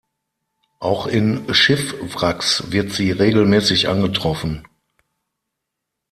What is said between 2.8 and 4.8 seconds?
sie regelmäßig angetroffen.